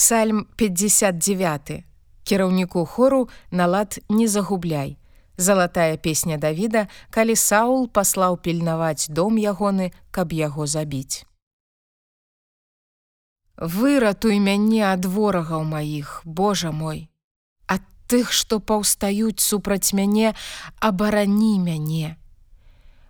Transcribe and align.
Псальм 0.00 0.46
59 0.56 1.84
кіраўніку 2.24 2.86
хору 2.86 3.28
на 3.50 3.66
лад 3.66 3.98
не 4.08 4.28
загубляй. 4.28 4.96
Залатая 5.36 5.96
песня 5.96 6.38
Давіда, 6.38 6.88
калі 7.10 7.36
Саул 7.36 7.84
паслаў 7.88 8.38
пільнаваць 8.40 9.12
дом 9.12 9.36
ягоны, 9.36 9.92
каб 10.10 10.32
яго 10.32 10.64
забіць. 10.66 11.28
Выратуй 13.60 14.40
мяне 14.40 14.88
ад 14.88 15.04
ворагаў 15.04 15.68
маіх, 15.68 16.22
Божа 16.24 16.72
мой. 16.72 17.12
Ад 17.68 17.84
тых, 18.08 18.32
што 18.32 18.56
паўстаюць 18.56 19.44
супраць 19.44 19.92
мяне, 19.92 20.32
абарані 20.80 21.60
мяне. 21.60 22.16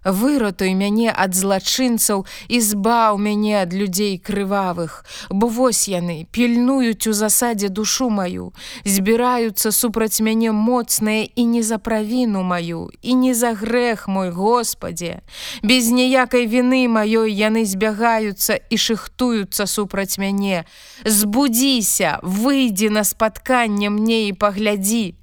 Выратуй 0.04 0.72
мяне 0.74 1.12
ад 1.12 1.34
злачынцаў 1.34 2.24
і 2.48 2.60
збаў 2.60 3.18
мяне 3.18 3.60
ад 3.60 3.74
людзей 3.76 4.16
крывавых, 4.16 5.04
бо 5.28 5.46
вось 5.46 5.88
яны 5.92 6.26
пільнуюць 6.32 7.06
у 7.06 7.12
засадзе 7.12 7.68
душу 7.68 8.08
маю, 8.08 8.52
збіраюцца 8.84 9.72
супраць 9.72 10.20
мяне 10.24 10.52
моцныя 10.52 11.28
і 11.36 11.44
не 11.44 11.62
за 11.62 11.78
правіну 11.78 12.42
маю 12.42 12.88
і 13.02 13.14
не 13.14 13.34
за 13.34 13.52
грэх 13.52 14.08
мой 14.08 14.30
Господе. 14.30 15.20
Без 15.62 15.92
ніякай 15.92 16.46
вины 16.46 16.88
маёй 16.88 17.28
яны 17.28 17.64
збягаюцца 17.68 18.56
і 18.56 18.76
шыхтуюцца 18.76 19.66
супраць 19.66 20.16
мяне. 20.16 20.64
Збудзіся, 21.04 22.18
выйдзі 22.22 22.88
на 22.88 23.04
спатканне 23.04 23.90
мне 23.90 24.28
і 24.28 24.32
паглядзі, 24.32 25.19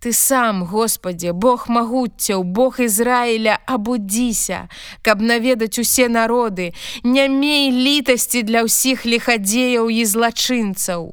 Ты 0.00 0.12
сам, 0.12 0.64
Господе, 0.64 1.32
Бог 1.32 1.68
магуццяў, 1.68 2.42
Бог 2.44 2.80
Ізраіля, 2.80 3.58
абудзіся, 3.66 4.68
каб 5.02 5.20
наведаць 5.20 5.78
усе 5.78 6.08
народы, 6.08 6.72
не 7.04 7.28
мей 7.28 7.70
літасці 7.70 8.42
для 8.42 8.64
ўсіх 8.64 9.04
лихадзеяў 9.04 9.92
і 9.92 10.04
злачынцаў. 10.04 11.12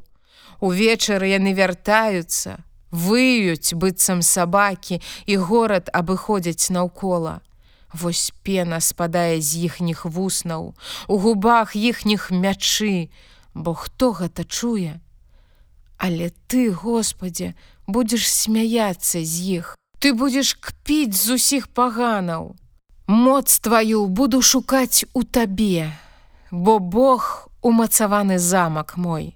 Увечары 0.63 1.35
яны 1.35 1.51
вяртаюцца, 1.53 2.63
выюць 2.91 3.75
быццам 3.75 4.21
сабакі 4.21 5.01
і 5.25 5.35
горад 5.37 5.91
абыходзяць 5.93 6.71
наўкола. 6.71 7.41
Вось 7.93 8.31
пена 8.43 8.79
спадае 8.79 9.41
з 9.41 9.67
іхніх 9.67 10.05
вуснаў, 10.05 10.75
у 11.07 11.15
губах 11.17 11.75
іхніх 11.75 12.31
мячы, 12.31 13.09
бо 13.53 13.73
хто 13.73 14.11
гэта 14.11 14.43
чуе? 14.43 14.99
Але 15.97 16.31
ты, 16.47 16.71
Господе, 16.71 17.53
будзеш 17.87 18.29
смяяцца 18.29 19.23
з 19.23 19.61
іх. 19.61 19.75
Ты 19.99 20.13
будзеш 20.13 20.53
кпіць 20.53 21.17
з 21.17 21.37
усіх 21.37 21.67
паганаў. 21.67 22.55
Моц 23.07 23.59
тваю 23.59 24.05
буду 24.05 24.41
шукаць 24.41 25.05
у 25.13 25.23
табе, 25.23 25.91
Бо 26.51 26.79
Бог 26.79 27.49
умацаваны 27.61 28.39
замак 28.39 28.97
мой. 28.97 29.35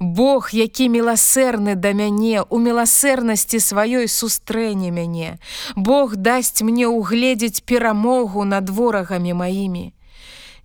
Бог, 0.00 0.50
які 0.52 0.88
міласэрны 0.88 1.74
да 1.74 1.92
мяне, 1.94 2.42
у 2.42 2.58
міласэрнасці 2.58 3.60
сваёй 3.62 4.08
сустрэне 4.08 4.90
мяне. 4.90 5.38
Бог 5.76 6.16
дасць 6.16 6.62
мне 6.62 6.86
угледзець 6.86 7.62
перамогу 7.62 8.44
над 8.44 8.70
ворагамі 8.70 9.34
маімі. 9.34 9.92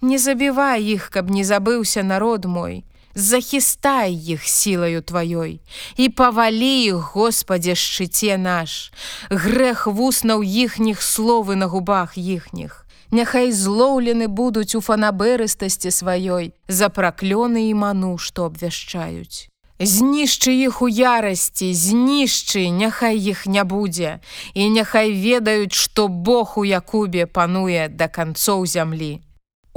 Не 0.01 0.17
забівай 0.17 0.83
іх, 0.83 1.09
каб 1.09 1.29
не 1.29 1.43
забыўся 1.43 2.03
народ 2.03 2.45
мой, 2.45 2.85
захістай 3.17 4.13
іх 4.13 4.45
сілаю 4.45 5.01
тваёй 5.01 5.57
і 5.97 6.05
павалі 6.09 6.73
іх 6.85 7.17
Господе 7.17 7.73
шчыце 7.73 8.37
наш. 8.37 8.93
Грэх 9.33 9.89
вуснаў 9.89 10.45
іхніх 10.45 11.01
словы 11.01 11.57
на 11.57 11.65
губах 11.65 12.13
іхніх 12.15 12.85
Няхай 13.09 13.51
злоўлены 13.55 14.27
будуць 14.27 14.75
у 14.75 14.81
фанаберыстасці 14.85 15.89
сваёй 15.89 16.51
за 16.67 16.89
праклёны 16.93 17.67
і 17.71 17.73
ману 17.73 18.17
што 18.21 18.51
абвяшчаюць 18.51 19.49
знішчы 19.79 20.51
іх 20.51 20.81
у 20.81 20.87
ярасці 20.89 21.69
знішчы 21.73 22.69
няхай 22.69 23.17
іх 23.17 23.45
не 23.45 23.63
будзе 23.63 24.19
і 24.53 24.69
няхай 24.73 25.13
ведаюць 25.13 25.73
што 25.73 26.07
Бог 26.07 26.57
у 26.57 26.65
Якубе 26.65 27.25
пануе 27.25 27.87
да 27.87 28.07
канцоў 28.07 28.65
зямлі 28.65 29.21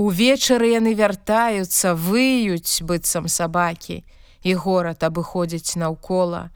Увечары 0.00 0.70
яны 0.72 0.94
вяртаюцца, 0.96 1.92
выюць 1.92 2.80
быццам 2.80 3.28
сабакі, 3.28 4.00
і 4.40 4.54
горад 4.54 5.04
абыходзіць 5.04 5.76
наўкола. 5.76 6.48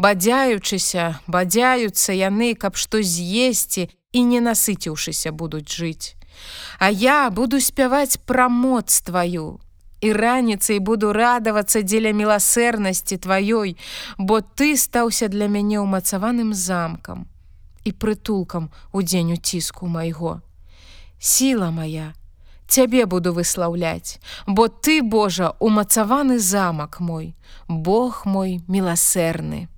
Бадзяючыся, 0.00 1.20
бадзяюцца 1.28 2.16
яны, 2.16 2.54
каб 2.56 2.80
што 2.80 3.02
з'есці 3.04 3.90
і 4.16 4.20
не 4.32 4.40
насыціўшыся 4.40 5.32
будуць 5.32 5.68
жыць. 5.68 6.16
А 6.78 6.88
я 6.88 7.28
буду 7.28 7.60
спяваць 7.60 8.16
пра 8.24 8.48
моц 8.48 9.00
тваю. 9.04 9.60
І 10.00 10.12
раніцай 10.12 10.78
буду 10.80 11.12
радавацца 11.12 11.84
дзеля 11.84 12.16
міласэрнасці 12.16 13.16
тваёй, 13.20 13.76
бо 14.16 14.40
ты 14.40 14.76
стаўся 14.76 15.28
для 15.28 15.48
мяне 15.48 15.84
ўмацаваным 15.84 16.52
замкам 16.56 17.28
і 17.84 17.92
прытулкам 17.92 18.72
у 18.92 19.02
дзень 19.02 19.32
уціску 19.36 19.86
майго. 19.86 20.40
Сіла 21.18 21.70
моя, 21.70 22.12
Цябе 22.68 23.06
буду 23.06 23.32
выслаўляць, 23.32 24.18
бо 24.46 24.68
ты, 24.68 25.02
Божа, 25.02 25.54
умацаваны 25.60 26.38
замак 26.38 27.00
мой, 27.00 27.34
Бог 27.68 28.26
мой 28.26 28.60
міласэрны. 28.68 29.68